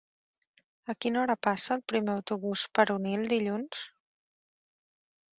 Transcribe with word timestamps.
A 0.93 0.93
quina 1.05 1.19
hora 1.23 1.33
passa 1.47 1.75
el 1.75 1.83
primer 1.93 2.11
autobús 2.21 2.63
per 2.77 2.85
Onil 2.93 3.27
dilluns? 3.35 3.83